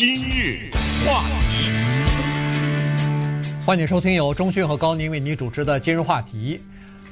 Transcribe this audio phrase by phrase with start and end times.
[0.00, 0.70] 今日
[1.04, 1.68] 话题，
[3.66, 6.58] 欢迎收听由钟讯和高宁为您主持的今日话题。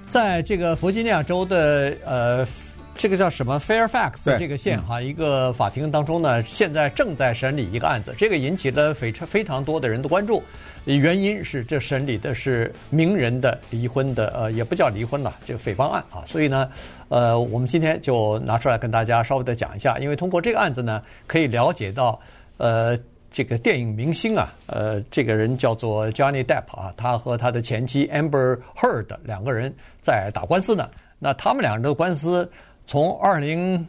[0.08, 2.48] 在这个弗吉尼亚州的呃，
[2.94, 10.42] 这个叫什么 Fairfax 这个县哈，一个法庭当中呢，现在正在审理一个案子，这个引起了非常非常多的人的关注。
[10.86, 16.24] 原因是这审理的是名人的离婚的，呃，也不叫离婚了，这个诽谤案啊。
[16.24, 16.70] 所以呢，
[17.10, 22.18] 呃，我们今天就拿出来跟大家稍微的讲一下，因为通过这个案子呢，可以了解到，
[22.58, 22.98] 呃，
[23.30, 30.90] 这个电影明星啊，呃，这个人叫做 Johnny Depp 啊，他和他的前妻 Amber Heard 两个人在打官司呢。
[31.18, 32.48] 那他们两人的官司
[32.86, 33.84] 从二零。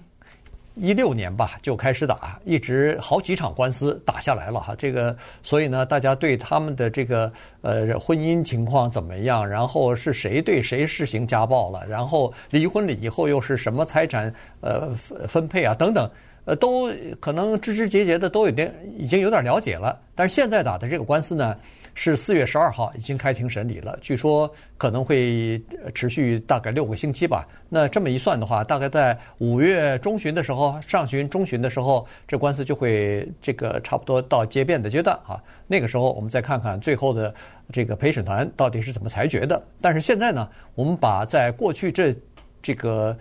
[0.75, 4.73] 一六年吧就开始打，一直好几场官司打下来了哈。
[4.77, 7.29] 这个，所以呢，大家对他们的这个
[7.61, 9.45] 呃婚姻情况怎么样？
[9.45, 11.85] 然后是谁对谁实行家暴了？
[11.85, 14.91] 然后离婚了以后又是什么财产呃
[15.27, 16.09] 分配啊等等，
[16.49, 19.99] 呃，都可能枝枝节节的都有点已经有点了解了。
[20.15, 21.55] 但是现在打的这个官司呢？
[21.95, 25.61] 是四月十二号已经开庭审理了，据说可能会
[25.93, 27.45] 持续大概六个星期吧。
[27.67, 35.43] 那这么一算的话，大概在五月中旬的时候，上旬、中旬的时候，这官司就会这个差不多到结辩的阶段啊。
[35.67, 37.33] 那个时候我们再看看最后的
[37.69, 39.61] 这个陪审团到底是怎么裁决的。
[39.81, 42.15] 但是现在呢，我们把在过去这
[42.61, 43.17] 这个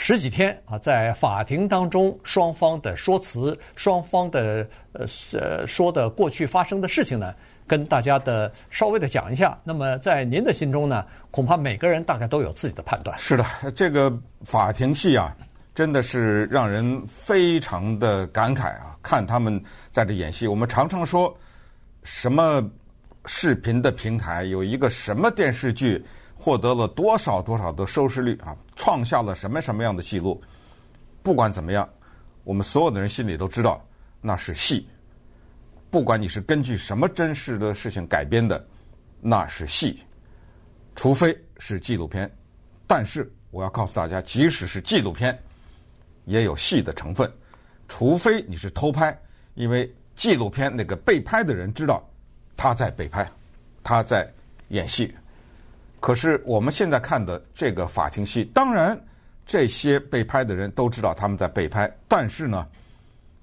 [0.00, 7.34] 十几天啊，在法庭当中双方的说辞、双方的呃呃说的过去发生的事情呢，
[7.66, 13.18] 跟大家的稍微的讲一下，那么在您的心中呢，恐怕每个人大概都有自己的判断。
[13.18, 15.36] 是的，这个法庭戏啊，
[15.74, 18.96] 真的是让人非常的感慨啊！
[19.02, 19.60] 看他们
[19.90, 21.36] 在这演戏，我们常常说
[22.04, 22.62] 什么
[23.26, 26.02] 视频的平台有一个什么电视剧
[26.38, 30.40] 获得了多少多少的收视率啊，创下了什么什么样的记录。
[31.22, 31.86] 不管怎么样，
[32.44, 33.84] 我们所有的人心里都知道
[34.20, 34.88] 那是戏。
[35.90, 38.64] 不管你是根据什么真实的事情改编的，
[39.20, 40.02] 那是戏，
[40.94, 42.30] 除非是纪录片。
[42.86, 45.38] 但是我要告诉大家，即使是纪录片，
[46.24, 47.30] 也有戏的成分。
[47.88, 49.18] 除非你是偷拍，
[49.54, 52.06] 因为纪录片那个被拍的人知道
[52.56, 53.28] 他在被拍，
[53.82, 54.30] 他在
[54.68, 55.14] 演戏。
[56.00, 58.98] 可是我们现在看的这个法庭戏，当然
[59.46, 62.66] 这些被拍的人都知道他们在被拍，但是呢，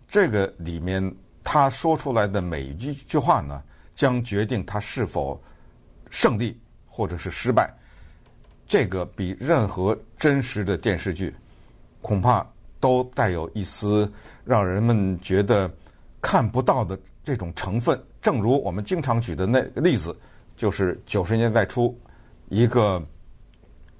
[0.08, 1.16] 这个里面。
[1.48, 3.62] 他说出来的每一句话呢，
[3.94, 5.40] 将决定他是否
[6.10, 7.72] 胜利或者是失败。
[8.66, 11.32] 这个比任何真实的电视剧
[12.02, 12.44] 恐怕
[12.80, 14.12] 都带有一丝
[14.44, 15.72] 让人们觉得
[16.20, 18.04] 看不到的这种成分。
[18.24, 20.18] 正如我们经常举的那例子，
[20.56, 21.96] 就是九十年代初
[22.50, 23.02] 一个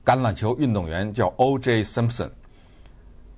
[0.04, 1.84] 橄榄球运动员叫 O.J.
[1.84, 2.30] Simpson，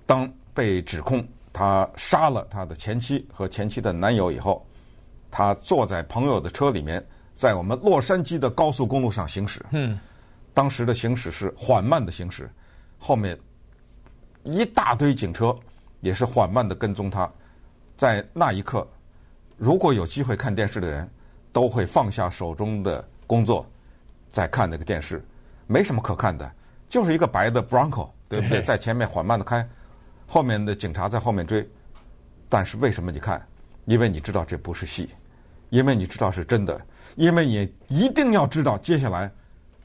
[0.05, 1.27] 当被指控。
[1.53, 4.63] 他杀了他的前妻和前妻的男友以后，
[5.31, 7.03] 他坐在朋友的车里面，
[7.33, 9.65] 在我们洛杉矶的高速公路上行驶。
[9.71, 9.99] 嗯，
[10.53, 12.47] 当时的行驶是缓慢的行驶，
[12.99, 13.35] 后面
[14.43, 15.57] 一大堆警车
[16.01, 17.27] 也是缓慢的跟踪他。
[17.95, 18.87] 在那一刻，
[19.57, 21.09] 如果有机会看电视的人，
[21.51, 23.65] 都会放下手中的工作，
[24.37, 25.25] 在看那个电视。
[25.65, 26.49] 没什么可看的，
[26.87, 28.61] 就是一个白的 Bronco，对不对？
[28.61, 29.67] 在前面缓慢的开。
[30.27, 31.67] 后面的警察在后面追，
[32.47, 33.43] 但是为什么你看？
[33.85, 35.09] 因为你知道这不是戏，
[35.71, 36.79] 因为你知道是真的，
[37.15, 39.31] 因为你一定要知道接下来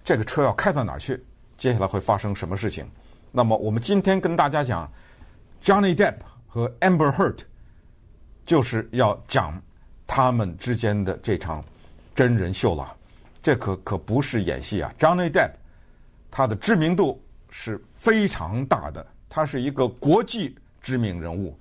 [0.04, 1.24] 这个车要开到哪儿去，
[1.56, 2.86] 接下来会发生什么事情。
[3.30, 4.86] 那么我们今天跟大家讲
[5.62, 7.38] Johnny Depp 和 Amber Heard，
[8.44, 9.58] 就是要讲
[10.06, 11.64] 他们之间的这场
[12.14, 12.94] 真人秀了。
[13.42, 15.50] 这可可不是演戏啊！Johnny Depp
[16.30, 17.20] 他的知名度
[17.50, 19.04] 是非常大的。
[19.28, 21.58] 他是一个国际知名人物，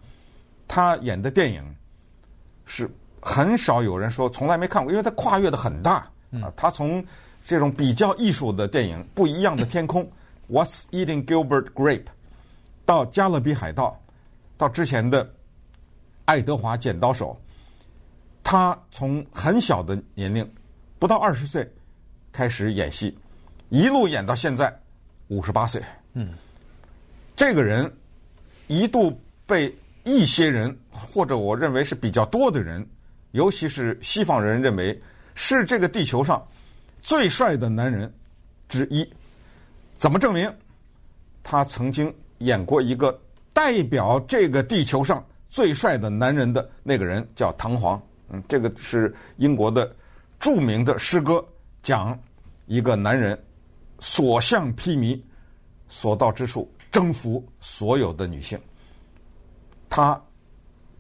[0.68, 1.64] 他演的电影
[2.66, 2.90] 是
[3.22, 6.52] 很少有人说从来没看过，因为他跨越的很大啊。
[6.56, 7.02] 他从
[7.42, 10.04] 这种比较艺术的电影《不一样的天空》
[10.52, 12.08] （What's Eating Gilbert Grape）
[12.86, 13.98] 到《加勒比海盗》，
[14.58, 15.26] 到之前的
[16.26, 17.40] 《爱德华剪刀手》，
[18.44, 20.48] 他从很小的年龄
[21.02, 21.68] 不到二十岁
[22.32, 23.18] 开始演戏，
[23.70, 24.72] 一路演到现在
[25.30, 25.82] 五十八岁。
[26.14, 26.32] 嗯。
[27.36, 27.92] 这个人
[28.68, 32.88] 一度被一些人，或者我认为是比较多的人，
[33.32, 35.02] 尤其是西方人认为
[35.34, 36.48] 是这个地球上
[37.02, 38.14] 最帅的男人
[38.70, 39.04] 之一。
[39.98, 40.54] 怎么证明？
[41.42, 43.20] 他曾经演过一个
[43.52, 48.00] 代表这个地球上最帅的男人的那个人，叫唐璜。
[48.30, 49.96] 嗯，这个是英国的
[50.42, 51.42] 著名的诗歌，
[51.84, 52.20] 讲
[52.66, 53.42] 一个男人
[54.00, 55.22] 所向披靡，
[55.88, 56.70] 所到之处。
[56.92, 58.60] 征服所有的女性，
[59.88, 60.22] 他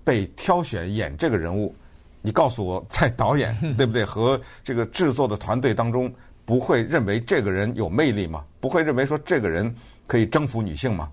[0.05, 1.75] 被挑选演这个人物，
[2.21, 6.09] 你告诉我，在导演 对不对和这个制作的团队当中，
[6.45, 8.45] 不会认为这个人有魅力吗？
[8.61, 9.75] 不会认为说这个人
[10.07, 11.11] 可以征服女性吗？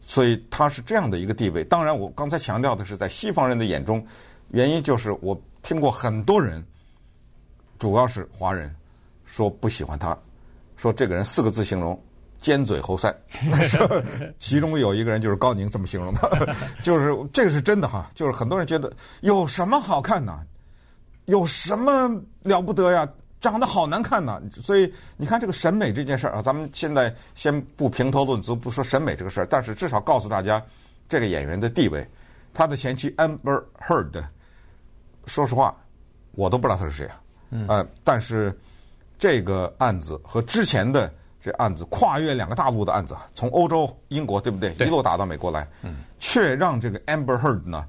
[0.00, 1.64] 所以他是这样的一个地位。
[1.64, 4.06] 当然，我刚才强调的是在西方人的眼中，
[4.50, 6.62] 原因就是我听过很多人，
[7.78, 8.74] 主要是华人，
[9.24, 10.16] 说不喜欢他，
[10.76, 12.00] 说这个人四个字形容。
[12.38, 13.12] 尖嘴猴腮，
[14.38, 18.92] 其中有一个人就是高宁这么形容的， 就是这个是真的哈，就是很多人觉得
[19.22, 20.40] 有什么好看呢？
[21.24, 22.08] 有什么
[22.42, 23.08] 了不得呀？
[23.40, 24.40] 长得好难看呐！
[24.62, 30.62] 所以你看这个审美这件事儿啊，咱们现在先不评头论足，不说审美这个事儿，但是至少告诉大家
[31.08, 32.06] 这个演员的地位，
[32.52, 34.22] 他的前妻 Amber Heard，
[35.24, 35.74] 说实话，
[36.32, 37.20] 我都不知道他是谁啊，
[37.68, 38.56] 呃，但是
[39.18, 41.12] 这个案子和之前的。
[41.38, 44.70] 这案子跨越两个大陆的案子，从欧洲、英国，对不对？
[44.70, 47.86] 对，一路打到美国来，嗯，却让这个 Amber Heard 呢，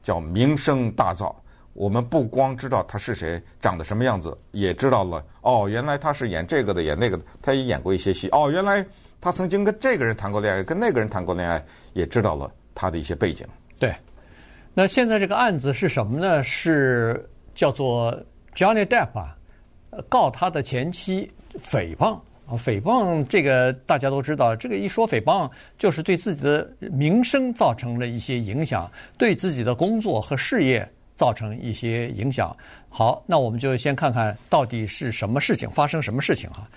[0.00, 1.34] 叫名声大噪。
[1.72, 8.28] 我们不光知道他是谁，长得什么样子，也知道了哦，原来他是演这个的，演那个的，他也演过一些戏。
[8.28, 8.86] 哦，原来
[9.20, 11.60] 他曾经跟这个人谈过恋爱，跟那个人谈过恋爱，
[11.94, 13.44] 也知道了他的一些背景。
[13.76, 13.92] 对，
[14.72, 16.44] 那现在这个案子是什么呢？
[16.44, 18.16] 是叫做
[18.54, 19.36] Johnny Depp 啊，
[20.08, 22.18] 告他的前妻诽谤。
[22.46, 28.86] 啊，诽谤这个大家都知道，这个一说诽谤，就是对自己的名声造成了一些影响，
[29.16, 32.54] 对自己的工作和事业造成一些影响。
[32.90, 36.68] 好，那我们就先看看到底是什么事情，发生什么事情哈。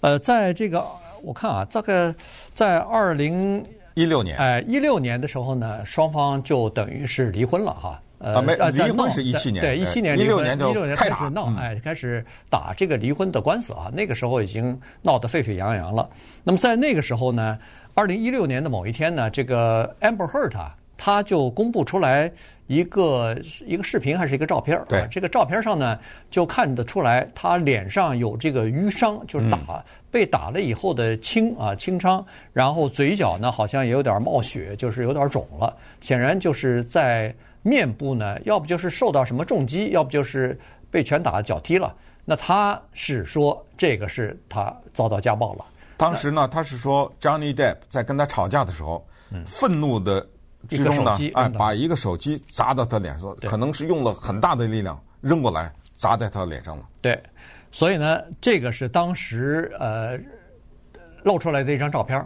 [0.00, 0.84] 呃，在这个
[1.22, 2.14] 我看啊，这个
[2.52, 3.64] 在二零
[3.94, 7.98] 一六年，哎，一六年的时候呢，双方就等于是离婚了哈。
[8.24, 13.90] 呃，没离婚是一七年，对，一七年一六年就一六年开始闹，哎，开始打这个离婚的官司啊。
[13.92, 16.08] 那个时候已经闹得沸沸扬扬了。
[16.42, 17.58] 那么在那个时候呢，
[17.92, 22.32] 二零一六年的某一天呢，这个 Amber Heard 啊，他就公布出来
[22.66, 23.36] 一个
[23.66, 24.86] 一个视频还是一个照片儿。
[24.88, 25.98] 对，这个照片上呢，
[26.30, 32.24] 就看得出来他脸上有这个淤伤，就是打被打了以后的青啊青伤，
[32.54, 37.34] 然后嘴角呢好像也有点冒血，就是有点肿了，显然就是在。
[37.64, 40.56] 面部呢，要不就是受到什么重击，要不就是
[40.90, 41.92] 被拳打脚踢了。
[42.24, 45.64] 那他是说这个是他遭到家暴了。
[45.96, 49.04] 当时呢，他是说 Johnny Depp 在跟他吵架的时候，
[49.46, 50.26] 愤怒的
[50.68, 56.86] 之中呢，哎，把一个手机砸到他脸上，可能是用了很大的力量扔过来砸在他脸上了。
[57.00, 57.18] 对，
[57.72, 60.18] 所以呢，这个是当时呃
[61.22, 62.22] 露出来的一张照片。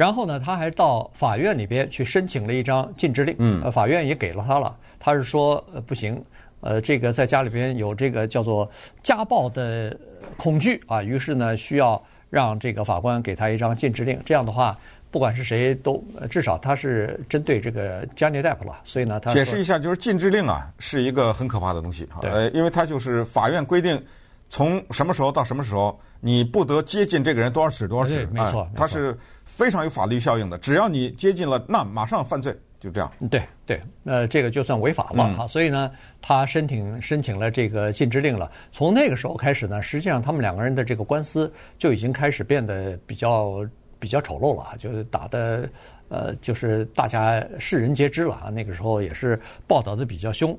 [0.00, 4.74] 然后呢，他还到法院里边去申请了一张禁制令，呃，法院也给了他了。
[4.98, 6.24] 他是说，呃，不行，
[6.62, 8.66] 呃，这个在家里边有这个叫做
[9.02, 9.94] 家暴的
[10.38, 14.18] 恐惧啊，于是呢，需要让这个法官给他一张禁制令。
[14.24, 14.74] 这样的话，
[15.10, 18.80] 不管是谁都，至少他是针对这个 Johnny Depp 了。
[18.84, 24.02] 所以呢，他解释一下，就是禁制令啊，是一个很可怕的东西啊，呃，因为他就是法院规定，
[24.50, 29.16] 从什么时候到什么时候，你不得接近这个人多少尺多少尺，没错，他是。
[29.44, 33.12] 非常有法律效应的，只要你接近了，那马上犯罪，就这样。
[33.30, 35.46] 对对，呃，这个就算违法了啊。
[35.46, 35.90] 所以呢，
[36.22, 38.50] 他申请申请了这个禁制令了。
[38.72, 43.62] 从那个时候开始呢，实际上他们两个人的这个官司就已经开始变得比较
[43.98, 45.68] 比较丑陋了啊，就是打的
[46.08, 48.48] 呃，就是大家世人皆知了啊。
[48.48, 50.58] 那个时候也是报道的比较凶。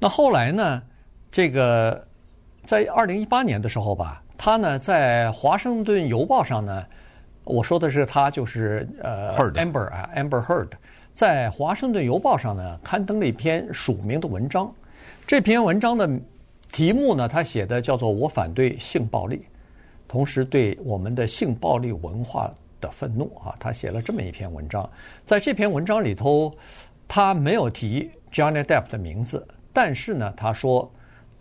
[0.00, 0.82] 那后来呢，
[1.30, 2.04] 这个
[2.70, 6.86] 在二零一八年的时候吧，他呢在《华盛顿邮报》上呢。
[7.42, 10.68] 我说的是他，就是呃，Amber 啊，Amber Heard，
[11.12, 14.72] 在《华盛顿邮报》上呢刊登了一篇署名的文章。
[15.26, 16.08] 这篇文章的
[16.70, 19.44] 题目呢，他写的叫做“我反对性暴力”，
[20.06, 23.52] 同时对我们的性暴力文化的愤怒啊。
[23.58, 24.88] 他写了这么一篇文章。
[25.26, 26.52] 在这篇文章里头，
[27.08, 30.88] 他没有提 Johnny Depp 的名字，但是呢，他说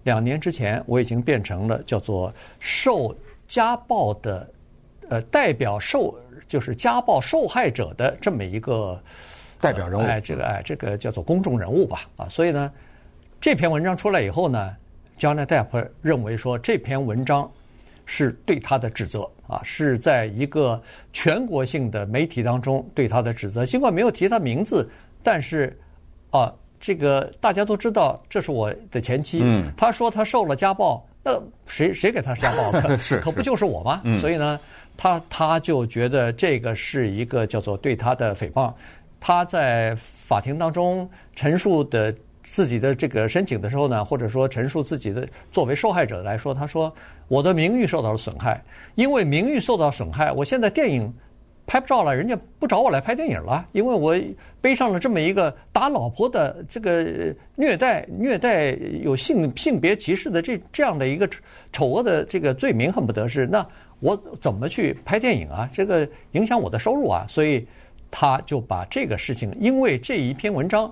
[0.09, 3.15] 两年之前我已经变成了叫做受
[3.47, 4.49] 家暴的。
[5.11, 6.15] 呃，代表受
[6.47, 9.01] 就是家暴受害者的这么一个
[9.59, 12.71] 代表人物，哎，这个哎，这个叫做公众人物吧，啊，所以呢，
[13.41, 14.77] 这篇文章出来以后呢
[15.17, 17.51] ，Johnny Depp 认为说这篇文章
[18.05, 20.79] 是对他的指责啊，是在一个
[21.11, 24.87] 全国性的媒体当中对他的指责，尽管没有提他名字，
[25.23, 25.75] 但是
[26.29, 32.97] 啊，这个大家都知道这是我的前妻，嗯，他说他受了家暴，那谁谁给他家暴的？
[32.99, 34.01] 是，可不就是我吗？
[34.03, 34.59] 嗯，所以呢。
[35.01, 38.73] 他他就觉得这个是一个叫做对他的诽谤，
[39.17, 46.93] 他在法庭当中陈述的自己的这个申请的时候呢，或者说陈述自己的作为受害者来说，他说
[47.29, 48.61] 我的名誉受到了损害，
[48.95, 51.13] 因为名誉受到损害，我现在电影
[51.69, 54.19] 拍不照了，人家不找我来拍电影了，因为我
[54.59, 58.71] 背上了这么一个打老婆的这个虐待、虐待
[59.03, 61.29] 有性性别歧视的这这样的一个
[61.71, 63.63] 丑恶的这个罪名，恨不得是那
[63.99, 65.69] 我怎么去拍电影啊？
[65.71, 67.23] 这个影响我的收入啊！
[67.29, 67.63] 所以
[68.09, 70.91] 他就把这个事情，因为这一篇文章，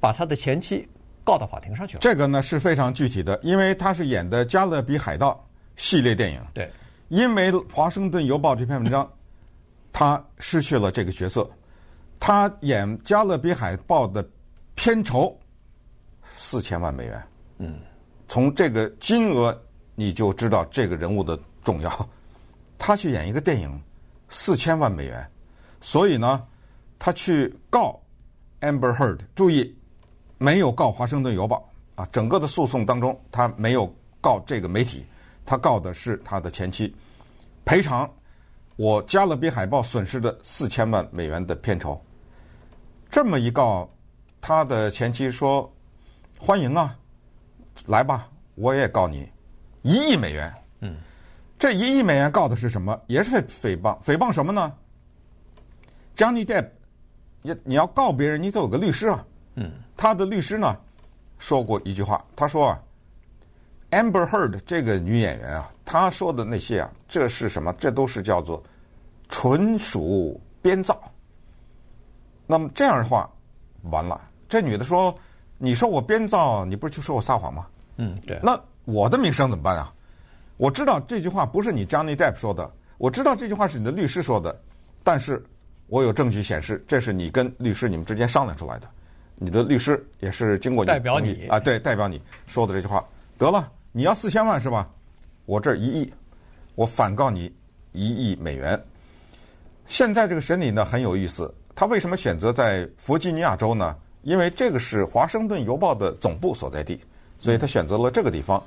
[0.00, 0.88] 把他的前妻
[1.22, 2.00] 告到法庭上去了。
[2.00, 5.30] 这个呢是非常具体的，因为他是演的《加勒比海盗》
[5.80, 6.40] 系列电影。
[6.52, 6.68] 对，
[7.10, 9.08] 因为《华盛顿邮报》这篇文章。
[9.98, 11.48] 他失去了这个角色，
[12.20, 14.22] 他演《加勒比海报》的
[14.74, 15.34] 片酬
[16.36, 17.22] 四千万美元。
[17.56, 17.80] 嗯，
[18.28, 19.58] 从这个金额
[19.94, 22.08] 你就知道这个人物的重要。
[22.76, 23.82] 他去演一个电影，
[24.28, 25.26] 四千万美元，
[25.80, 26.46] 所以呢，
[26.98, 27.98] 他去告
[28.60, 29.20] Amber Heard。
[29.34, 29.74] 注意，
[30.36, 31.72] 没有告《华盛顿邮报》
[32.02, 35.06] 啊，整个的诉讼当中，他没有告这个媒体，
[35.46, 36.94] 他告的是他的前妻，
[37.64, 38.06] 赔偿。
[38.76, 41.98] 我加勒比海盗损失的四千万美元的片酬，
[43.08, 43.90] 这么一告，
[44.40, 45.72] 他的前妻说
[46.38, 46.94] ：“欢迎啊，
[47.86, 49.26] 来吧，我也告你
[49.80, 50.94] 一亿美元。”嗯，
[51.58, 53.00] 这一亿美元告的是什么？
[53.06, 54.70] 也是诽谤，诽谤什么呢
[56.14, 56.68] ？Johnny Depp，
[57.40, 59.24] 你你要告别人，你得有个律师啊。
[59.54, 60.76] 嗯，他的律师呢
[61.38, 62.82] 说过一句话，他说啊。
[63.96, 67.72] Amber Heard 这个女演员啊，她说的那些啊，这是什么？
[67.78, 68.62] 这都是叫做
[69.30, 71.00] 纯属编造。
[72.46, 73.28] 那么这样的话，
[73.90, 74.20] 完了。
[74.48, 75.16] 这女的说
[75.56, 78.38] ：“你说我编造，你不是就说我撒谎吗？”嗯，对。
[78.42, 79.90] 那我的名声怎么办啊？
[80.58, 84.54] 我知道这句话不是你 Johnny Depp 说的，我知道这句话是你的律师说的，
[85.02, 85.42] 但是
[85.86, 88.86] 我有证据显示这是你跟律师你们之间商量出来的，
[89.36, 93.02] 你的律师也是经过你代表你啊，对，代表你说的这句话，
[93.38, 93.72] 得了。
[93.96, 94.86] 你要四千万是吧？
[95.46, 96.12] 我这儿一亿，
[96.74, 97.50] 我反告你
[97.92, 98.78] 一亿美元。
[99.86, 103.96] 现在这个审理呢很有意思，他为什么选择在弗吉尼亚州呢？
[104.20, 107.00] 因为这个是华盛顿邮报的总部所在地，
[107.38, 108.62] 所以他选择了这个地方。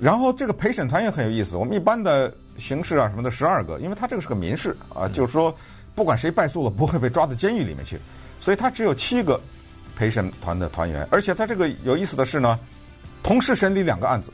[0.00, 5.54] 然后这个陪审团也很有意思，我们一般的刑事啊什么的十二个，因为他这个是个民事啊，就是说
[5.94, 7.98] 不管谁败诉了不会被抓到监狱里面去，
[8.40, 9.38] 所以他只有七个
[9.94, 12.58] 陪审团的团员，而且他这个有意思的是呢。
[13.24, 14.30] 同时审理两个案子，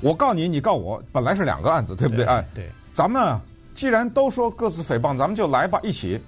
[0.00, 2.24] 我告你，你告我，本来是两个案子，对不对？
[2.24, 3.38] 哎，对，咱们
[3.74, 6.18] 既然都说各自诽谤，咱们就来吧，一起。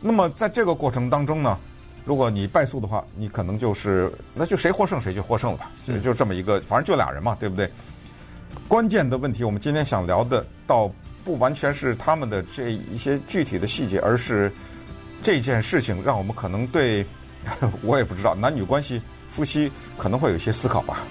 [0.00, 1.56] 那么在这个过程当中呢，
[2.04, 7.70] 如果你败诉的话，你可能就是那就谁获胜谁就获胜了吧，就就这么一个，反正就俩人嘛，对不对？
[8.66, 10.90] 关键的问题，我们今天想聊的，倒
[11.24, 14.50] 不完全是他们的这一些具体的细节，而是
[15.22, 17.06] 这件事情让我们可能对，
[17.82, 19.00] 我也不知道男女关系。
[19.36, 21.04] 夫妻可能会有一些思考吧。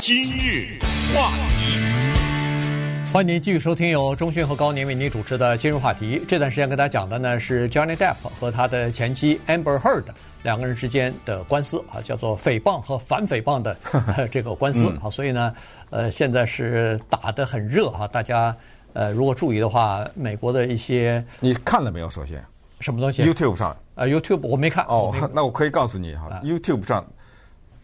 [0.00, 0.78] 今日
[1.14, 6.18] 话题，欢迎您继续收听由中讯和高宁为您主持的《今日话题》。
[6.26, 10.04] 这段时间跟大家讲的呢是 Johnny Depp 和他的前妻 Amber Heard
[10.42, 13.76] 两个人之间的官司啊，叫做诽谤和反诽谤的
[14.32, 15.10] 这个官司啊。
[15.10, 15.54] 所以呢，
[15.90, 18.08] 呃，现在是打得很热哈。
[18.08, 18.56] 大家
[18.94, 22.08] 呃，如果注意的话，美国的一些你看了没有？
[22.08, 22.42] 首先。
[22.80, 24.84] 什么东西？YouTube 上啊，YouTube 我没看。
[24.86, 27.04] 哦，那我可以告诉你哈，YouTube 上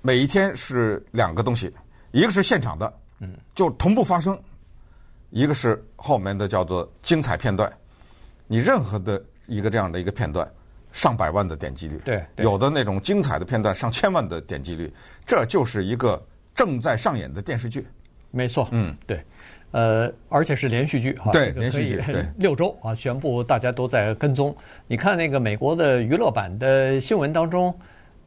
[0.02, 1.72] 每一天是两个东西，
[2.10, 4.34] 一个是现场的，嗯，就同步发生；
[5.30, 7.72] 一个是后面的叫做精彩片段。
[8.46, 10.48] 你任何的一个这样的一个片段，
[10.90, 14.92] 上百万的点击率，对，有的那种精彩的片段上千万的点击率，
[15.24, 16.20] 这就是一个
[16.54, 17.86] 正在上演的电视剧。
[18.32, 19.24] 没错，嗯，对。
[19.72, 24.52] 呃，而且是连续剧哈，对，连续剧，对， 六周啊，全部大家都在跟踪。
[24.88, 27.72] 你看那个美国的娱乐版的新闻当中，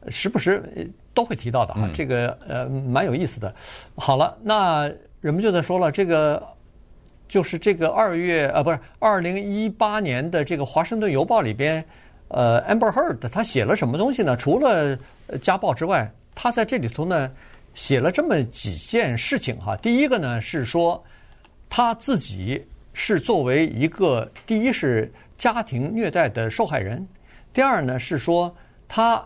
[0.08, 3.54] 时不时都会提到的哈，这个呃蛮有意思的。
[3.94, 6.42] 好了，那人们就在说了，这个
[7.28, 11.84] 就是这个二月啊，不是二零一八年的这个《华盛顿邮报》里边，
[12.28, 14.34] 呃，Amber Heard 他写了什么东西呢？
[14.34, 14.98] 除了
[15.42, 17.30] 家暴之外，他在这里头呢
[17.74, 19.76] 写了这么几件事情哈。
[19.76, 21.04] 第一个呢是说。
[21.76, 27.04] 他自己是作为一个第一是家庭虐待的受害人，
[27.52, 28.54] 第二呢是说
[28.86, 29.20] 他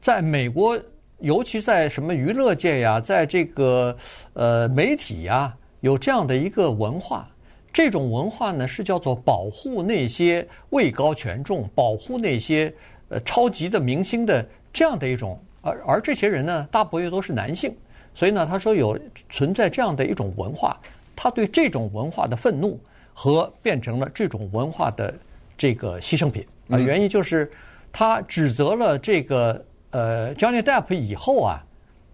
[0.00, 0.76] 在美国，
[1.20, 3.96] 尤其在什么娱乐界呀，在这个
[4.32, 7.30] 呃媒体呀，有这样的一个文化。
[7.72, 12.74] 这种文化呢是叫做保护那些位高权重、保护那些
[13.08, 17.72] 呃超级的明星的这样的一种，而而这些人呢大部分都是男性，
[18.16, 18.98] 所以呢他说有
[19.30, 20.76] 存在这样的一种文化。
[21.20, 22.78] 他对这种文化的愤怒
[23.12, 25.12] 和变成了这种文化的
[25.56, 27.50] 这个牺牲品啊，原因就是
[27.90, 29.60] 他指责了这个
[29.90, 31.60] 呃 Johnny Depp 以后啊，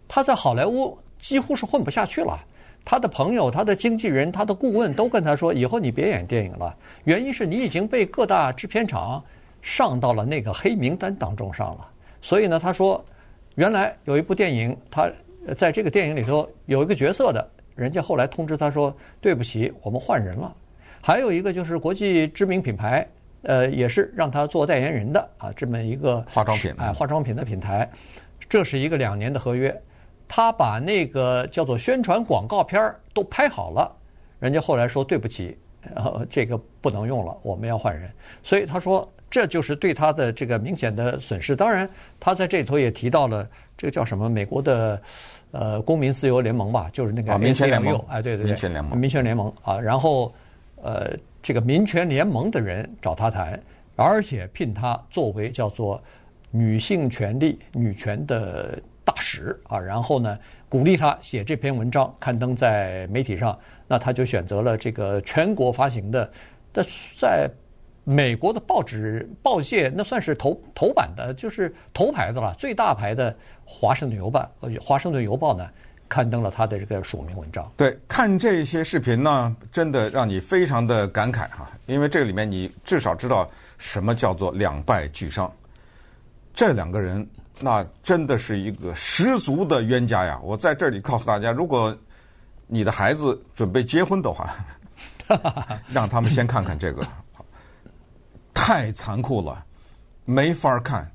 [0.09, 2.43] 他在好莱坞几乎是混不下去了。
[2.83, 9.23] 他的朋友、他的经纪人、他的顾问都跟他说：“以后你别演电影了，原因是你已经被各大制片厂
[9.61, 11.89] 上到了那个黑名单当中上了。”
[12.21, 13.03] 所以呢，他说
[13.57, 15.11] ：“原来有一部电影，他
[15.57, 20.55] 在这个电影里头有一个角色的，人家后来通知他说：‘对不起，我们换人了。’
[21.03, 23.07] 还有一个就是国际知名品牌，
[23.43, 27.91] 呃，也是让他做代言人的啊，这么一个化妆品，哎，化妆品的品牌，
[28.49, 29.75] 这是一个两年的合约。”
[30.27, 33.95] 他把那个叫做宣传广告片儿都拍好了，
[34.39, 35.57] 人家后来说对不起，
[35.95, 38.11] 呃，这个不能用了，我们要换人。
[38.43, 41.55] 所以他说这就是对他的这个明显的损失。
[41.55, 41.89] 当然，
[42.19, 45.01] 他在这里头也提到了这个叫什么美国的
[45.55, 49.81] 呃公民自由联盟吧，就是那个民权联盟，哎，对对对，民权联盟，民权联盟啊。
[49.81, 50.31] 然后
[50.83, 53.59] 呃，这个民权联盟的人找他谈，
[53.97, 56.03] 而且聘他作为叫做
[56.51, 58.79] 女性权利、女权的。
[59.07, 63.55] 大使啊，然后呢，鼓励他写这篇文章，刊登在媒体上。
[63.87, 66.31] 那他就选择了这个全国发行的，
[66.73, 67.47] 的在
[68.05, 73.33] 美国的报纸报界，那算是头头版的，就是头牌子了，最大牌的
[73.65, 74.41] 《华盛顿邮报》。
[74.81, 75.69] 《华盛顿邮报》呢，
[76.09, 77.71] 刊登了他的这个署名文章。
[77.77, 85.51] 对，看这些视频呢，真的让你非常的感慨哈，因为这个里面你至少知道什么叫做两败俱伤。
[86.55, 87.27] 这两个人。
[87.61, 90.41] 那真的是一个十足的冤家呀！
[90.43, 91.97] 我在这里告诉大家，如果
[92.67, 94.53] 你的孩子准备结婚的话，
[95.87, 97.07] 让他们先看看这个，
[98.65, 99.63] 太残酷了，
[100.25, 101.07] 没法看，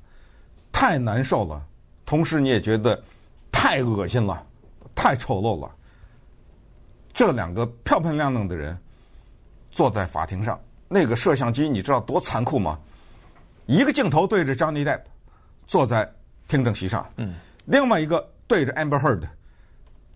[0.70, 1.60] 太难受了。
[2.06, 3.02] 同时你也觉得
[3.50, 4.46] 太恶心了，
[4.94, 5.68] 太丑陋了。
[7.12, 8.78] 这两个漂漂亮亮的人
[9.72, 12.78] 坐在法庭上，那个摄像机你知道多残酷吗？
[13.66, 15.00] 一个镜头对着 Johnny Depp，
[15.66, 16.08] 坐在。
[16.46, 17.34] 听证席上，嗯，
[17.66, 19.22] 另外一个对着 Amber Heard，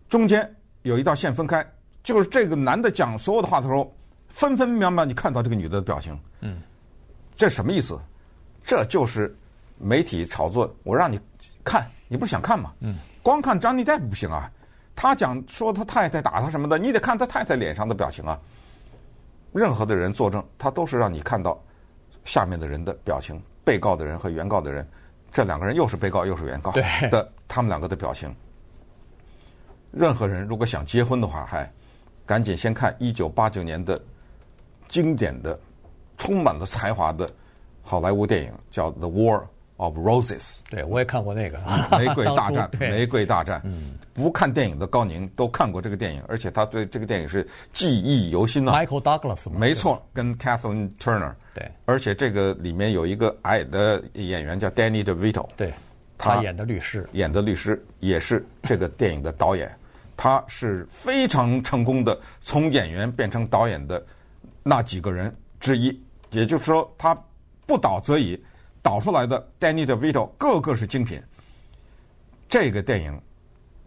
[0.09, 1.64] 中间有一道线分开，
[2.03, 3.95] 就是这个男的讲所有的话的时候，
[4.29, 6.61] 分分秒秒你看到这个女的的表情，嗯，
[7.37, 7.99] 这什么意思？
[8.64, 9.37] 这就是
[9.79, 11.21] 媒体炒作，我让你
[11.62, 12.73] 看，你不是想看吗？
[12.81, 14.50] 嗯，光看 Johnny Depp 不行啊，
[14.97, 18.39] 他讲说他太太打他什么的，你得看他太太脸上的表情啊。
[19.52, 21.63] 任何的人作证，他都是让你看到
[22.25, 24.87] 下面的人的表情，被告的人和原告的人。
[25.30, 28.35] 这两个人又是被告又是原告的，他们两个的表情。
[29.91, 31.71] 任何人如果想结婚的话，还
[32.25, 34.00] 赶紧先看一九八九年的
[34.89, 35.58] 经典的、
[36.17, 37.29] 充满了才华的
[37.83, 39.43] 好莱坞电影，叫《The War
[39.77, 40.57] of Roses》。
[40.71, 41.59] 对，我也看过那个
[41.99, 42.71] 《玫瑰大战》。
[42.91, 43.61] 玫瑰大战。
[43.65, 43.95] 嗯。
[44.15, 48.71] 不看电影的高宁都看过这个电影，而且他对这个电影是记忆犹新呢。
[48.71, 49.50] Michael Douglas？
[49.50, 51.33] 没错，跟 Kathleen Turner。
[51.53, 51.69] 对。
[51.85, 55.49] 而且这个里面有一个矮的演员叫 Danny DeVito。
[55.57, 55.75] 对。
[56.17, 57.09] 他演的律师。
[57.11, 59.77] 演的律师也是这个电影的导演，
[60.17, 64.00] 他是非常成功的从演员变成导演的
[64.63, 66.00] 那几个人之一。
[66.34, 67.16] 也就是说，他
[67.66, 68.38] 不导则已，
[68.82, 71.23] 导出来的 Danny DeVito 个个是精品。
[72.49, 73.20] 这个电影。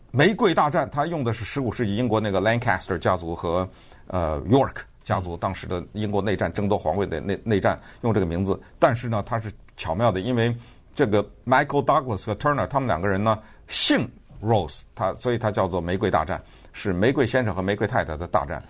[0.10, 3.70] 玫瑰大战，他用的是十五世纪英国那个 Lancaster 家族和
[4.08, 8.60] 呃 York 家族当时的英国内战争夺皇位的内内战，用这个名字。
[8.80, 10.56] 但是呢，他是巧妙的，因为
[10.96, 14.10] 这个 Michael Douglas 和 Turner 他们两个人呢姓
[14.42, 18.64] Rose，他所以他叫做玫瑰大战，是玫瑰先生和玫瑰太太的大战。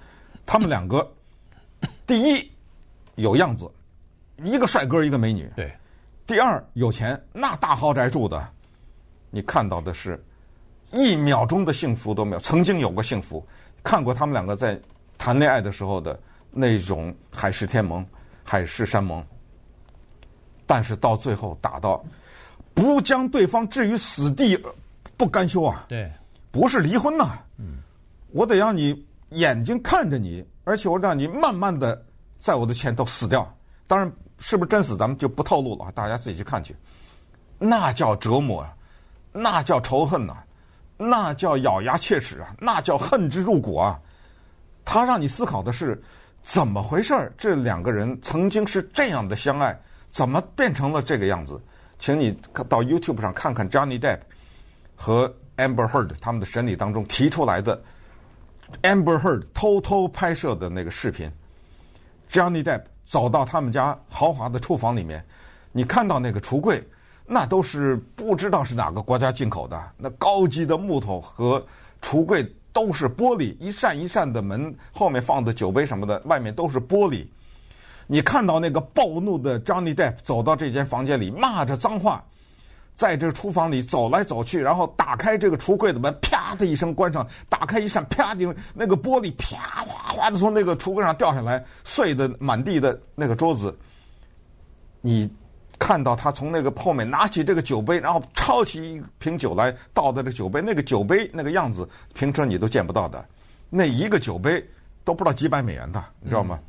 [0.45, 1.07] 他们两个
[2.05, 2.51] 第一
[3.17, 3.69] 有样子，
[4.43, 5.47] 一个帅哥一个美女。
[5.56, 5.71] 对。
[6.25, 8.49] 第二有钱，那大豪宅住的，
[9.30, 10.23] 你看到的是。
[10.93, 13.45] 一秒钟的幸福都没有，曾经有过幸福，
[13.84, 14.80] 看过他们两个在
[15.17, 16.17] 谈恋爱的时候的
[16.49, 18.08] 那种海誓天盟、
[18.41, 19.21] 海誓山盟，
[20.65, 22.01] 但是到最后打到
[22.73, 24.58] 不将对方置于死地
[25.17, 25.86] 不甘休啊！
[25.89, 26.10] 对，
[26.49, 27.80] 不是离婚呐，嗯，
[28.32, 32.01] 我得让你眼睛看着你，而且我让你慢慢的
[32.39, 33.52] 在我的前头死掉。
[33.88, 36.76] 当然，是不是真死咱们就不透露了，大家自己去看去。
[37.58, 38.76] 那叫折磨啊，
[39.32, 40.38] 那叫仇恨呐。
[41.00, 44.00] 那叫咬牙切齿啊，那叫恨之入骨啊！
[44.84, 46.02] 他让你思考的是
[46.41, 47.32] 怎么回事儿？
[47.38, 51.62] 这两个人曾经是这样的相爱，怎么变成了这个样子？
[52.00, 52.32] 请你
[52.67, 54.21] 到 YouTube 上看看 Johnny Depp
[54.95, 57.80] 和 Amber Heard 他们的审理当中提出来的
[58.82, 61.32] Amber Heard 偷偷拍摄的那个视频。
[62.38, 65.26] Johnny Depp 走到他们家豪华的厨房里面，
[65.71, 66.84] 你看到那个橱柜。
[67.30, 71.62] 那都是不知道是哪个国家进口的，那高级的木头和
[72.02, 77.28] 橱柜都是玻璃，一扇一扇的门后面放的酒杯什么的，外面都是玻璃。
[78.06, 82.23] 你看到那个暴怒的 Johnny Depp 走到这间房间里，骂着脏话，
[82.97, 93.77] 在这个厨房里走来走去，然后打开这个橱柜的门，啪的一声关上，打开一扇，啪的那个玻璃啪哗哗的从那个橱柜上掉下来，碎的满地的那个桌子。
[94.99, 95.31] 你
[95.77, 103.23] 看到他从那个后面拿起这个酒杯，然后抄起一瓶酒来倒在这酒杯，那个酒杯那个样子，平时你都见不到的，
[103.69, 104.67] 那一个酒杯
[105.03, 106.60] 都不知道几百美元的，你知道吗？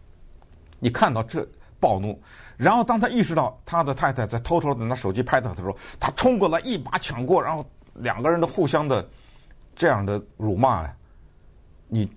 [0.78, 1.48] 你看到这
[1.80, 2.20] 暴怒。
[2.58, 9.08] 然后，当他意识到他的太太在偷偷的拿手机拍他的时候，他冲过来一把抢过，然后两个人的互相的
[9.76, 10.96] 这样的辱骂呀，
[11.86, 12.10] 你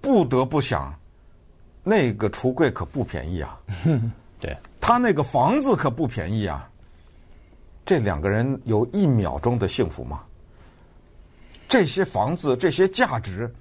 [0.00, 0.98] 不得不想，
[1.84, 3.60] 那个橱柜可不便宜啊，
[4.40, 6.66] 对，他那个房子可不便宜啊。
[7.84, 10.22] 这两个人有一秒钟的幸福吗？
[11.68, 13.54] 这些房子这些价值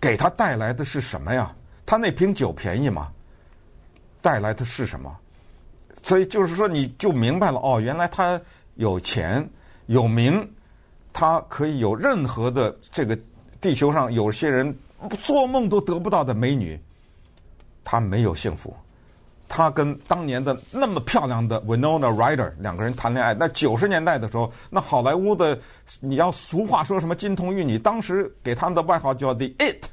[0.00, 1.54] 给他带来的是什么呀？
[1.84, 3.12] 他那瓶酒便宜吗？
[4.20, 5.16] 带来的是什么？
[6.02, 8.40] 所以就是说，你就明白了哦，原来他
[8.76, 9.46] 有钱
[9.86, 10.48] 有名，
[11.12, 13.18] 他可以有任何的这个
[13.60, 14.72] 地球上有些人
[15.22, 16.80] 做梦都得不到的美女，
[17.82, 18.74] 他没有幸福。
[19.48, 25.58] 他跟当年的那么漂亮的 Winona Ryder 两个人谈恋爱，那九十年代的时候，那好莱坞的
[26.00, 29.84] 你要俗话说什么金童玉女，当时给他们的外号叫 The It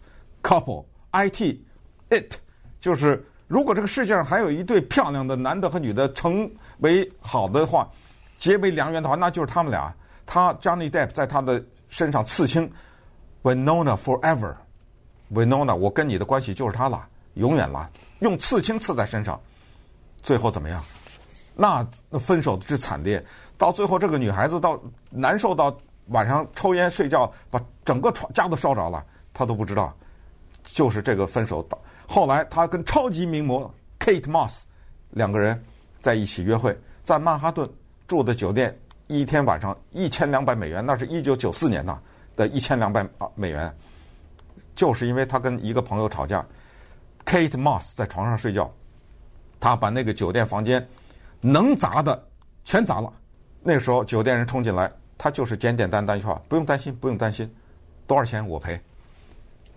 [0.43, 1.57] Couple，IT
[2.09, 2.35] It
[2.79, 3.25] 就是。
[3.47, 7.87] 如果这个世界上还有一对漂亮的男的和女的成为好的话，
[8.37, 9.93] 结为良缘的话，那就是他们俩。
[10.25, 12.71] 他 Johnny Depp 在他的身上刺青
[13.43, 17.87] ，Winona forever，Winona，我跟你的关系就是他了，永远了，
[18.19, 19.39] 用刺青刺在身上。
[20.23, 20.83] 最后怎么样？
[21.53, 23.23] 那那分手之惨烈，
[23.59, 24.81] 到最后这个女孩子到
[25.11, 25.77] 难受到
[26.07, 29.95] 晚上抽烟睡觉，把整个床家都烧着了，她都不知道，
[30.63, 31.79] 就是这个分手导。
[32.07, 34.63] 后来，他跟超级名模 Kate Moss
[35.11, 35.61] 两个人
[36.01, 37.67] 在一起约会，在曼哈顿
[38.07, 41.99] 住的酒店，一天晚上一千两百美元，那是一九九四年呐
[42.35, 43.75] 的一千两百美元，
[44.75, 46.45] 就是因为他跟一个朋友吵架
[47.25, 48.71] ，Kate Moss 在床上睡觉，
[49.59, 50.87] 他把那个酒店房间
[51.41, 52.23] 能砸的
[52.63, 53.11] 全砸了。
[53.61, 57.51] 那时候酒店人冲进来，他就是简简单单一句话：不用担心，不用担心，
[58.05, 58.79] 多少钱我赔。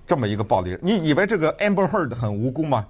[0.08, 2.86] 这么一个暴力，你以为这个 Amber Heard 很无辜吗？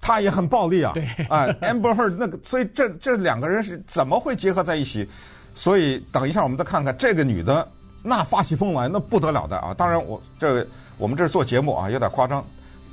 [0.00, 0.90] 他也很暴力啊！
[0.94, 5.06] 对，啊，Amber Heard 那个，所以这这两个人是怎么会结合在一起？
[5.54, 7.68] 所以等一下我们再看看这个女的，
[8.02, 9.72] 那发起疯来那不得了的啊！
[9.74, 10.66] 当然我这
[10.98, 12.44] 我们这是做节目啊，有点夸张，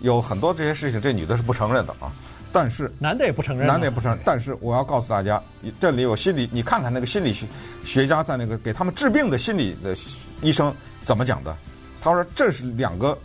[0.01, 2.11] 有很多这些事情这女的是不承认的啊。
[2.51, 4.19] 但是男的也不承认，男的也不承认。
[4.23, 5.41] 但是我要告诉大家，
[5.79, 7.47] 这里有心理，你看看那个心理学
[7.83, 9.95] 学家在那个给他们治病的心理的
[10.41, 11.55] 医生怎么讲的？
[12.01, 13.17] 他说这是两个。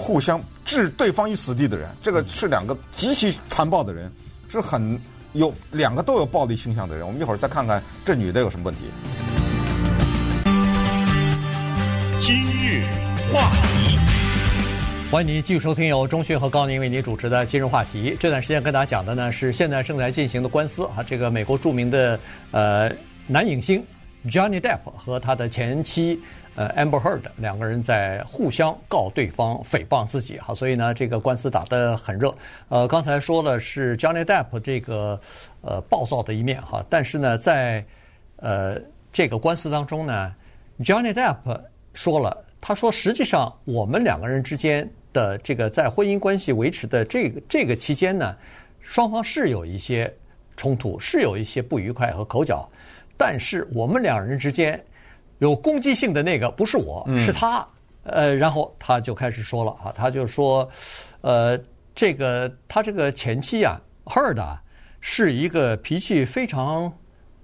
[0.00, 4.10] 互相置对方于死地的人，这个是两个极其残暴的人，
[4.48, 4.98] 是很
[5.34, 7.06] 有两个都有暴力倾向的人。
[7.06, 8.80] 我们一会儿再看看这女的有什么问题。
[12.18, 12.82] 今日
[13.30, 13.98] 话题，
[15.10, 18.12] 欢迎您继续收听由钟迅和高宁为您主持的《今日话题》。
[18.18, 22.18] 这段时间跟大家讲的呢是现在正在进行的官司啊，这个美国著名的
[22.52, 22.90] 呃
[23.26, 23.84] 男影星
[24.26, 26.18] Johnny Depp 和他的前妻。
[26.60, 32.34] 呃，Amber Heard 两个人在互相告对方诽谤自己，哈，所以呢，这个官司打得很热。
[32.68, 35.18] 呃，刚才说的是 Johnny Depp 这个
[35.62, 37.82] 呃暴躁的一面哈，但是呢，在
[38.36, 38.78] 呃
[39.10, 40.34] 这个官司当中呢
[40.80, 41.58] ，Johnny Depp
[41.94, 48.36] 说了，他说实际上我们两个人之间的这个在婚姻关系维持的这个这个期间呢，
[48.82, 50.12] 双方是有一些
[50.58, 52.68] 冲突，是有一些不愉快和口角，
[53.16, 54.78] 但是我们两人之间。
[55.40, 57.66] 有攻击性的那个不是我，是他。
[58.02, 60.66] 呃，然后他就开始说了啊，他就说，
[61.20, 61.58] 呃，
[61.94, 64.60] 这个他这个前妻啊，Heard 啊，
[65.00, 66.90] 是一个脾气非常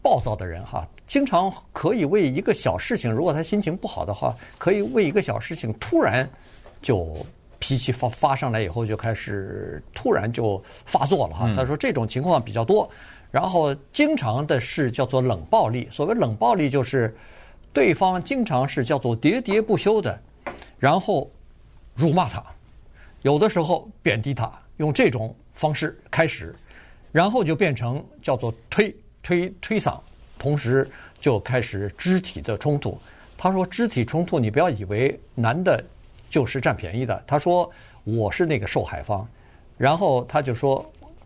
[0.01, 6.27] 暴躁的人哈，经常可以为一个小事情，如果他心情不好的话，可以为一个小事情突然
[6.81, 7.15] 就
[7.59, 11.53] 脾气发发上来以后就开始突然就发作了哈。
[11.55, 12.91] 他说这种情况比较多，
[13.31, 15.87] 然后经常的是叫做冷暴力。
[15.91, 17.15] 所谓冷暴力就是。
[17.77, 20.19] 对方经常是叫做喋喋不休的，
[20.79, 21.31] 然后
[21.95, 22.43] 辱骂他，
[23.21, 26.57] 有的时候贬低他，用这种方式开始，
[27.13, 30.01] 然后就变成叫做推推推搡，
[30.39, 32.99] 同时就开始肢体的冲突。
[33.37, 35.85] 他说肢体冲突，你不要以为男的
[36.31, 37.23] 就是占便宜的。
[37.27, 37.71] 他说
[38.05, 39.29] 我是那个受害方，
[39.77, 40.83] 然后他就说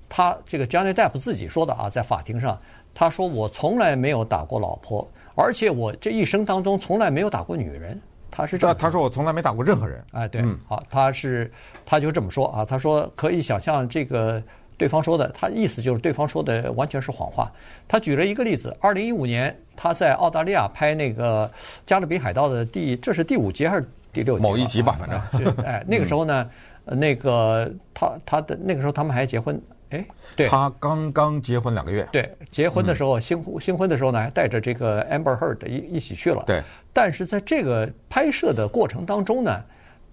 [0.09, 2.61] 他这个 Johnny Depp 自己说的啊，在法庭上，
[2.93, 5.09] 他说我从来没有打过老婆。
[5.35, 8.77] 而且我这一生当中从来没有打过女人，他是这样。
[8.77, 10.05] 他说我从来没打过任何人。
[10.13, 11.51] 哎，对，好，他是
[11.87, 12.65] 他就这么说啊。
[12.65, 14.43] 他说可以想象这个
[14.77, 17.51] 对方说的，他意思就是对方说的完全是谎话。
[17.89, 21.49] 他举了一个例子：二零一五年他在澳大利亚拍那个
[21.87, 24.43] 《加勒比海盗》的第，这是第五集还是第六集？
[24.43, 25.55] 某一集吧，反正。
[25.65, 26.49] 哎，那个时候呢，
[26.85, 29.61] 那个他他的那个时候他们还结婚。
[29.91, 32.09] 哎，对，他刚刚结婚两个月。
[32.13, 36.45] 对，结婚的时候，新新婚的时候呢，还带着这个 Amber Heard 一一起去了。
[36.47, 39.65] 对，但是在这个拍摄的过程当中呢，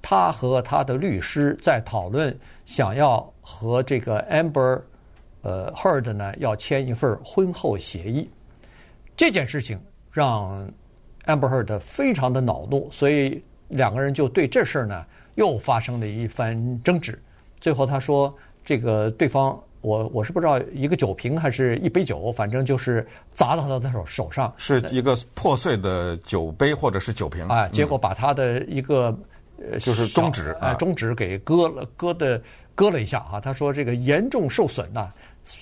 [0.01, 2.35] 他和他的律师在讨论，
[2.65, 4.81] 想要和这个 Amber
[5.43, 8.31] 呃 Heard 呢要签一份婚后协议。
[9.15, 9.79] 这件事情
[10.11, 10.67] 让
[11.27, 17.21] Amber Heard 非常的恼怒，所以两个人就对这事儿呢又发生了一番争执。
[17.61, 18.35] 最后他说，
[18.65, 19.55] 这个对方。
[19.87, 29.17] 我我是不知道一个酒瓶还是一杯酒，反正就是砸到他的手手上，是一个破碎的酒杯或者是酒瓶啊，结果把他的一个
[29.57, 32.41] 呃就是中指啊中指给割了，割的
[32.75, 33.39] 割了一下啊。
[33.39, 35.09] 他说这个严重受损呐，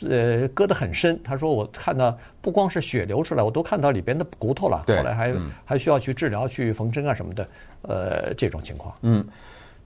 [0.09, 1.21] 呃割得很深。
[1.23, 4.85] 他说我看到不光是血流出来，我都看到里边的骨头了。
[4.87, 7.47] 后来还还需要去治疗、去缝针啊什么的，
[7.83, 8.91] 呃这种情况。
[9.01, 9.23] 嗯，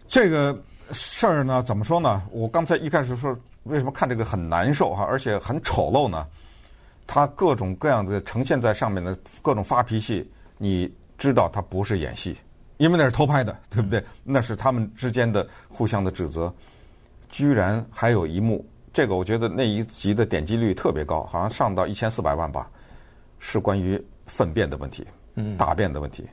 [0.07, 0.57] 这个
[0.93, 2.23] 事儿呢，怎么说呢？
[2.31, 3.37] 我刚才一开始说。
[3.63, 6.25] 为什么看这个很难受哈，而且很丑陋呢？
[7.05, 12.37] 他各种各样的呈现在上面的各种发脾气，你知道他不是演戏，
[12.77, 14.03] 因为那是偷拍的，对不对？
[14.23, 16.53] 那是他们之间的互相的指责。
[17.27, 22.69] 居然还有一幕，这个我觉得那一集的点击率特别高，好像上到一千四百万吧，
[23.39, 25.07] 是关于粪便的问题，
[25.57, 26.27] 大便的问题，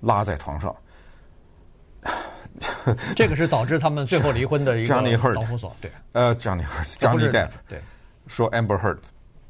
[0.00, 0.74] 拉在床上。
[3.16, 5.90] 这个是导致他们最后离婚的一个导火索，对。
[6.12, 7.80] 呃，Johnny Heard，Johnny Depp，对，
[8.26, 8.98] 说 Amber Heard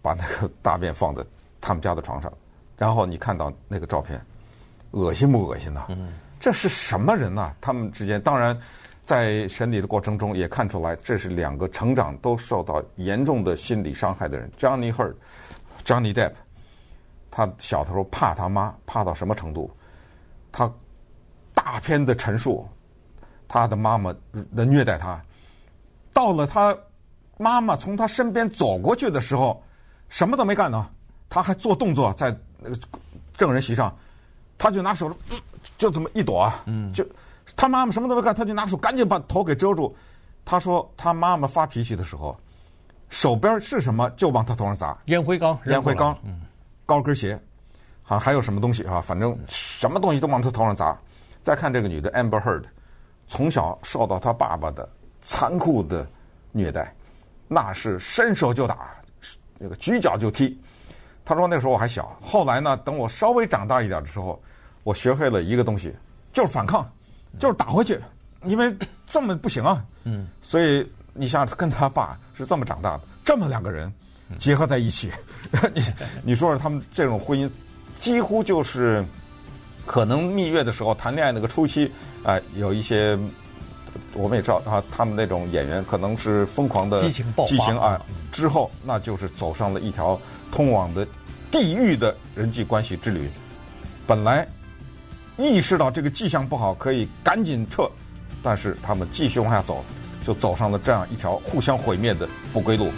[0.03, 1.25] 把那个大便放在
[1.61, 2.33] 他们家的床上，
[2.77, 4.21] 然后你看到那个照片，
[4.93, 5.87] 恶心不恶心呐？
[5.89, 7.53] 嗯，这是什么人呐？
[7.61, 8.57] 他们之间，当然
[9.05, 14.51] 在审理的过程中也看出来，这是两个成长都受到严重的心理伤害的人。
[14.59, 16.33] Johnny Heard，Johnny Depp，
[17.31, 19.71] 他小的时候怕他妈，怕到什么程度？
[20.53, 20.71] 他
[21.55, 22.69] 大篇的陈述。
[23.53, 24.15] 他的妈妈
[24.55, 25.21] 的虐待他，
[26.13, 26.77] 到了他
[27.37, 29.61] 妈妈从他身边走过去的时候，
[30.09, 30.89] 什么都没干呢，
[31.29, 32.79] 他还做动作在那个
[33.37, 33.93] 证人席上，
[34.57, 35.13] 他就拿手，
[35.77, 37.05] 就这么一躲啊，就
[37.57, 39.93] 他妈妈什么都没干，他就拿手赶紧把头给遮住。
[40.45, 42.39] 他说他妈妈发脾气的时候，
[43.09, 46.17] 手边是什么就往他头上砸，烟灰缸、烟灰缸、
[46.87, 47.37] 高跟鞋，
[48.05, 50.97] 好像还有什么东西啊，反正什么东西都往他头上砸。
[51.43, 52.63] 再看这个女的 Amber Heard。
[53.31, 54.87] 从小受到他爸爸的
[55.23, 56.05] 残酷的
[56.51, 56.93] 虐待，
[57.47, 58.93] 那是伸手就打，
[59.57, 60.61] 那个举脚就踢。
[61.25, 64.43] 他说那时候我还小，后来呢，等我稍微长大一点的时候，
[64.83, 65.95] 我学会了一个东西，
[66.33, 66.85] 就是反抗，
[67.38, 68.01] 就是打回去，
[68.43, 69.85] 因为这么不行啊。
[70.03, 70.27] 嗯。
[70.43, 73.93] 所以你想想，跟他爸是这么长大的，这么两个人
[74.40, 75.09] 结合在一起，
[75.73, 75.85] 你
[76.25, 77.49] 你说说他们这种婚姻，
[78.01, 79.07] 几乎就是。
[79.90, 81.87] 可能蜜月的时候谈恋爱那个初期，
[82.22, 83.18] 啊、呃，有一些
[84.12, 88.00] 我们也知道啊，他们那种演员可能是疯狂的激情爆发，激情啊，
[88.31, 90.16] 之后那就是走上了一条
[90.53, 91.05] 通往的
[91.50, 93.29] 地狱的人际关系之旅。
[94.07, 94.46] 本来
[95.37, 97.90] 意识到这个迹象不好，可以赶紧撤，
[98.44, 99.85] 但是他们继续往下走，
[100.24, 102.92] 就走上了这样一条互相毁灭的不归路。